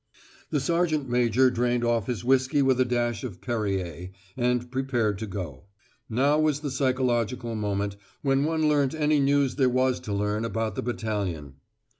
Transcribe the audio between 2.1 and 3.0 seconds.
whiskey with a